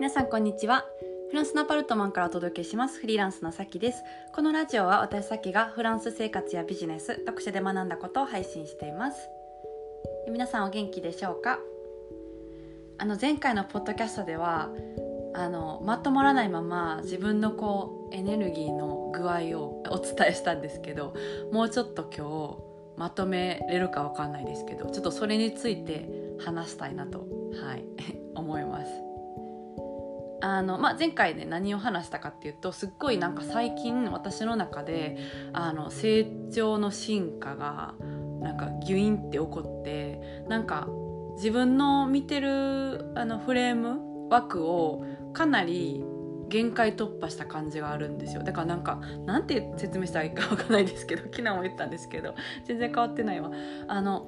[0.00, 0.86] 皆さんこんにちは。
[1.28, 2.98] フランスのアパルトマンからお届けします。
[2.98, 4.02] フリーランスのさきです。
[4.34, 9.28] このラジオは私さきがフランス生活やビジネス読書で学んだことを配信しています。
[10.26, 11.58] 皆さんお元気でしょうか？
[12.96, 14.70] あの前回のポッドキャストでは
[15.34, 21.12] あのまとまらないまま自分のこうエネルギーの具合をお伝えしたんですけど
[21.52, 26.08] もうちょっと今日まとめれるかわかんないですけどちょっとそれについて
[26.42, 27.26] 話したいなと
[27.62, 27.84] はい
[28.34, 29.09] 思います。
[30.40, 35.18] あの、まあ、前回ね何を話したかっていうとすっごいなんか最近私の中で
[35.52, 37.94] あの成長の進化が
[38.40, 40.88] なんかギュインって起こってなんか
[41.36, 46.04] 自分の見てるあのフレーム枠をかなり
[46.48, 48.42] 限界突破した感じがあるんですよ。
[48.42, 52.34] だからなんかなんて説明したらいいか分かんないですけど 昨日も言ったんですけど
[52.64, 53.50] 全然変わってないわ。
[53.86, 54.26] あの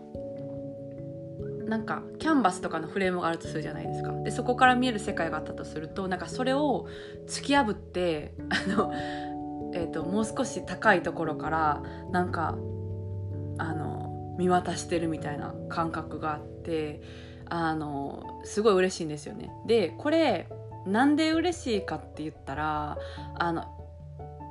[1.73, 6.87] なんかキャンバスとかのフレームがあるとするじゃないですかでそこから見える世界があったとするとなんかそれを
[7.27, 8.93] 突き破ってあの、
[9.73, 12.59] えーと、もう少し高いところからなんか
[13.57, 17.01] あの見渡してるみたいな感覚があって
[17.49, 19.51] あのすごい嬉しいんですよね。
[19.67, 20.51] でこれ
[20.85, 22.99] なんで嬉しいかって言ったら
[23.39, 23.65] あの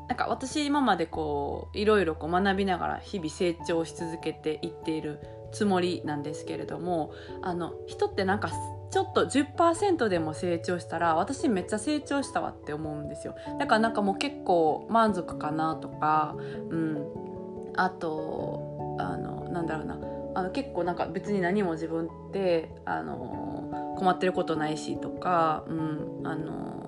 [0.08, 5.19] なんか私今までこういろいろこう学びながら日々成長し続けていっている
[5.52, 8.52] つもりなんですけれどもあの人ってなんか
[8.91, 13.35] ちょっと10%でも成長したら私めっちゃ成長したわって思うんですよ。
[13.58, 16.35] だからなんかもう結構満足かなとか
[16.69, 17.31] うん。
[17.75, 19.97] あとあのなんだろうな。
[20.33, 26.81] あの結構なんか別に何も自分ってあの困ってることないしとか、うん、あの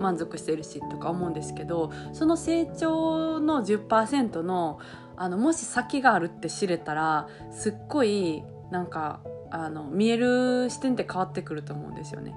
[0.00, 4.78] 満足してるしとか思うんですけどその成長の10%の
[5.18, 12.34] あのもし先があるって知れたらすっごいなんかあの見える視点って変わってくると思うんですよね。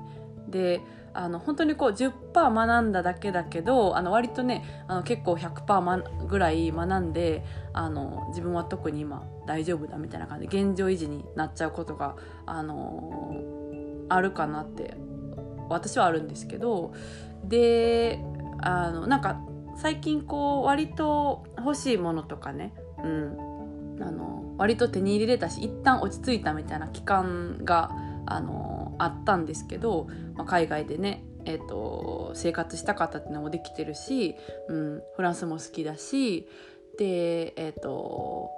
[0.48, 0.82] で
[1.14, 7.44] あの本当にこう10%学んだだけだけどあの割とねあの結構100%ぐらい学んで
[7.74, 12.16] あの自分は特に今大丈夫だみたいな感じで現状維持になっちゃうことが
[12.46, 13.12] あの
[14.10, 14.96] あるかなって
[15.70, 16.94] 私はあるんですけど
[17.44, 18.20] で
[18.62, 19.42] あのなんか
[19.78, 22.74] 最近こう割と欲しいものとかね、
[23.04, 27.92] うん、あの割と手に入れれたし一旦落ち着いたみたいな期間が
[28.26, 34.36] あのあったんですけど、まあ、海外でねえーと、生活した方ったっていうのもできてるし、
[34.70, 36.48] うん、フランスも好きだし
[37.00, 38.52] で、えーと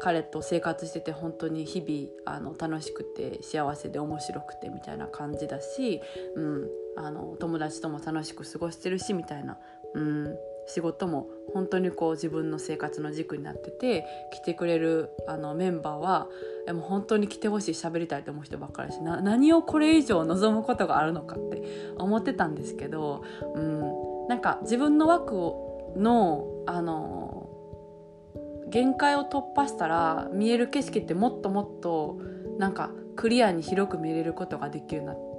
[0.00, 6.00] 彼と生活してて本当に日々あの楽しくて幸せで面白くてみたいな感じだし、
[6.34, 9.58] うん、あの友達とも楽しく過ごしてるしみたいな、
[9.94, 10.36] うん、
[10.70, 16.28] 仕事も本当にこう自分の生活の軸になってて来てくれるあのメンバーは
[16.68, 21.62] もう本当に来てほしい喋りたいと思う人ばっかりしな何をこれ以上望むことがあるのかって
[21.98, 25.34] 思ってたんですけど、うん、なんか自分の枠
[25.96, 27.48] のあの
[28.68, 32.20] 限界を突破したら見える景色ってもっともっと
[32.58, 35.29] なんかクリアに広く見れることができるなって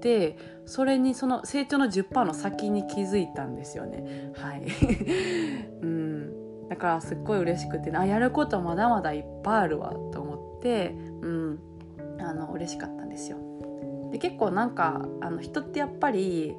[0.00, 4.32] てそれにその成長の10%の先に気づいたんですよね。
[4.36, 4.62] はい。
[5.82, 6.68] うん。
[6.68, 11.58] だからすっごい嬉しくてあやることまだまだいっぱいあるわと思ってうん。
[12.20, 13.38] あの嬉しかったんですよ。
[14.12, 16.56] で結構なんかあの人ってやっぱり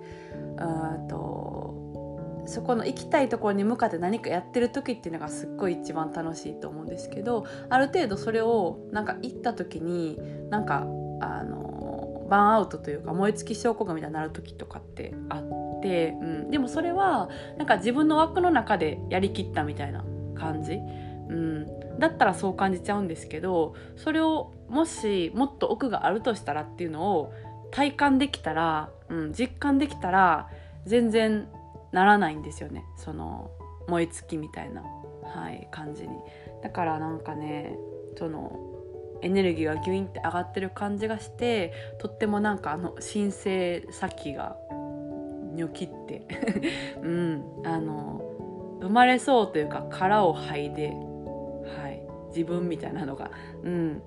[0.58, 10.20] うんとそこの行きたいところに向かって何かやってる時っていうのがすっごい一番楽しいと思うんですけどある程度それをなんか行った時に
[10.50, 10.88] なんか
[11.22, 11.71] あの
[12.32, 27.34] バーンアウトというか燃え尽き症候群みたいになる時とかってあって、うん、でもそれはなんか自分の枠の中でやりきったみたいな感じ、うん、だったらそう感じちゃうんですけどそれをもしもっと奥があるとしたらっていうのを
[27.70, 30.50] 体感できたら、うん、実感できたら
[30.86, 31.50] 全然
[31.92, 32.86] ならないんですよね。
[32.96, 33.52] その
[33.90, 36.16] 燃え尽きみたいな、はい、感じに。
[36.64, 37.78] だからなんかね
[38.18, 38.81] その
[39.22, 44.56] エネルギーがギュインって上がってる感じがしてとってもなんかあの神聖先が
[45.54, 46.26] ニョキって
[47.02, 48.22] うんあの
[48.82, 53.32] 生まれそうというか殻を剥いで、はい、自分みたいなのが、
[53.64, 54.02] うん、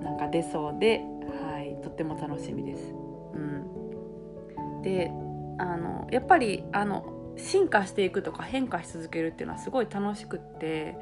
[0.00, 1.04] なんか出そうで、
[1.44, 2.94] はい、とっても楽しみです。
[3.34, 5.10] うん、で
[5.58, 7.04] あのやっぱりあの
[7.36, 10.96] 進化していくとか変化し続けるっていうのはすごい楽しくって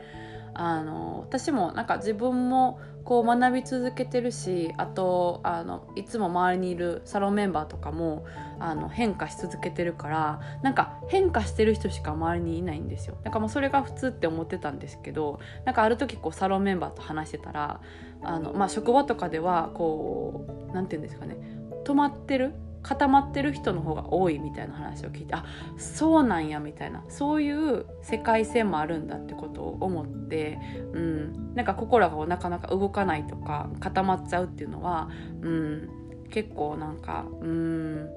[0.55, 8.27] あの私もなんか自分もこう学び続けてるしあとあのいつも周りにいるサロンメンバーとかも
[8.59, 13.17] あの変化し続けてるからなんか変化してる人しか周りにいないんですよ。
[13.25, 17.81] なんかもうそれが普通って思ってたんですけどなんかある時こうサロンメンバーと話してたら
[18.23, 21.39] あの、まあ、職場とかではこう何て言うんですかね
[21.87, 22.53] 止まってる
[22.83, 25.45] 固まってる人の方が多いみたいな話を聞いてあ
[25.77, 30.59] そうなんやみたいなそういう世界線もあるんだってことを思って、
[30.93, 35.09] うん、なんか心がなかなか動かないとか固まっちゃうっていうのは、
[35.43, 35.89] うん、
[36.31, 38.09] 結構なんかうん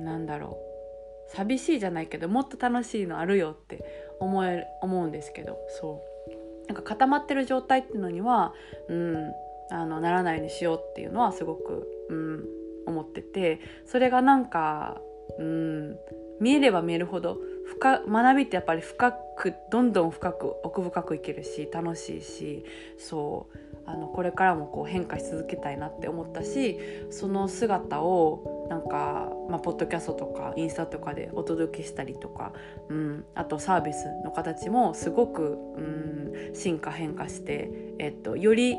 [0.00, 0.58] なんだろ
[1.28, 3.84] う寂しいじゃないけどもっと楽しいのあるよって
[4.18, 6.10] 思え思うんですけどそう。
[6.70, 8.54] なんか固まってる状態っていうのには、
[8.88, 9.32] うん、
[9.72, 12.44] あのならないようにしようっていうのはすごく、うん、
[12.90, 15.00] 思っててそれがなんか、
[15.38, 15.96] うん、
[16.40, 22.64] 見えれば見えるほど深学びってやっぱり深くどんどん深く奥深くいけるし楽しいし
[22.98, 26.78] そうあのこれからもこう変化し続けたいなって思ったし
[27.10, 32.52] その姿をなんか、まあ、ポッドキャストとかインスタとかでお届けしたりとか、
[32.88, 38.76] うん、あとサービスの形もすごく、うん、進化変化して、えっと、より、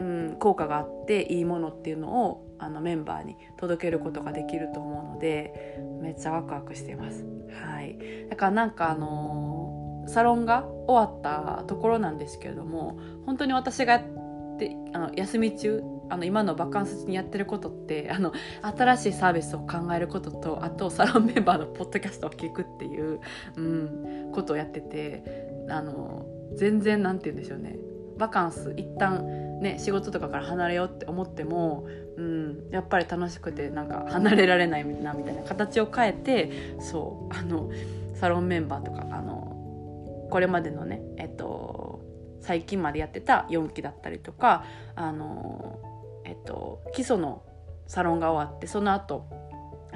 [0.00, 7.24] うん、効果があっていいものっていうのをあのメンバーに届けることができると思うのでめっちゃワクワクしてます。
[7.64, 7.98] はい、
[8.30, 18.32] だからなんかあのー、サロンが終わったところなんですけれども本当に私がやってあの休み中あの今のバカンス中にやってることってあの
[18.62, 23.20] 新しいサービスを考えることとあとサロンメンバーのポッドキャストを聞くっていう、
[23.56, 25.24] うん、ことをやってて
[25.68, 27.76] あの全然なんて言うんでしょうね
[28.16, 29.24] バカンス一旦
[29.60, 31.86] ね仕事とかから離れようって思っても、
[32.16, 37.70] うん、やっぱり楽しくてなんか離れられないなみたいな形を変えてそうあの
[38.14, 42.00] サロンメンバーとかあのこれまでのねえっと
[42.40, 44.64] 最近までやってた4期だったりとか
[44.94, 45.80] あの
[46.26, 47.42] えっと、基礎の
[47.86, 49.28] サロンが終わってその後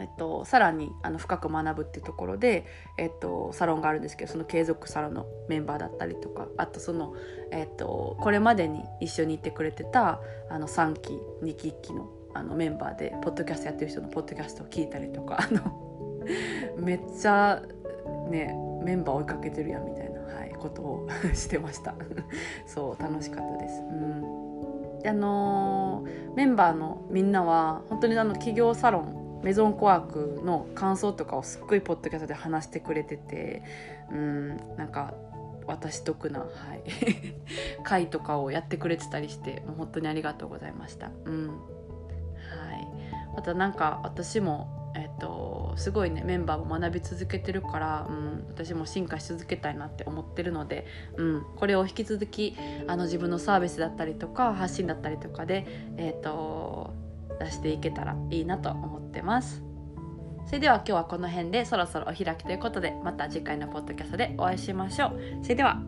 [0.00, 2.67] えっと、さらにあの深く学ぶっていうところで、
[2.99, 7.14] えっと、サロンがあるんですけどその継続サロンのメンバーだったりとかあとその、
[7.50, 10.20] えっと、これまでに一緒にいてくれてた
[10.50, 16.14] あの3期2期1期のあのメンバーでポッドキャストやってる人のポッドキャストを聞いたりとかあの
[16.79, 17.61] めっちゃ
[18.29, 18.55] ね
[18.85, 21.94] メンバー追いかけてるやんみたいな、はい、ことを してました
[22.67, 23.81] そう楽しかったです。
[23.81, 24.41] うん
[25.06, 33.62] あのー、メンバーのみんなは本当にあの企業サロンメゾンコワークの感想とかをすっごいポッドキャストで話してくれてて
[34.10, 35.14] うんなんか
[35.66, 36.50] 私得な、はい、
[37.84, 41.10] 会とかをやってくれてたりしてもう本当にありがとうございました。
[41.25, 42.88] うんはい、
[43.37, 52.56] またなんか私もえっと、すごいねメンバーも学び続けてるから、うん、私も進化し続けたいなって思ってるので、うん、これを引き続き
[52.88, 55.64] あの自分のサービスだったりとか発信だったりとかで、
[55.96, 56.92] えっと、
[57.40, 59.64] 出していけたらいいなと思ってます。
[60.46, 65.20] それでは今日はこの辺でそろそろお開きということでまた次回のポッドキャストでお会いしましょう。
[65.42, 65.81] それでは